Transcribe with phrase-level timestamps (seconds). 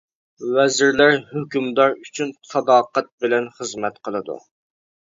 [0.53, 4.43] ۋەزىرلەر ھۆكۈمدار ئۈچۈن ساداقەت بىلەن خىزمەت قىلىدۇ.